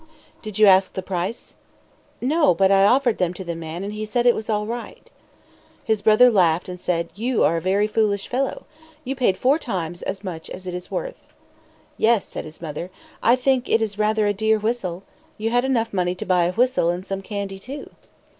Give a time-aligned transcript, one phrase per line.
[0.41, 1.55] "Did you ask the price?"
[2.21, 2.55] "No.
[2.55, 5.11] But I offered them to the man, and he said it was all right."
[5.83, 8.65] His brother laughed and said, "You are a very foolish fellow.
[9.03, 11.21] You paid four times as much as it is worth."
[11.97, 12.89] "Yes," said his mother,
[13.21, 15.03] "I think it is rather a dear whistle.
[15.37, 17.91] You had enough money to buy a whistle and some candy, too."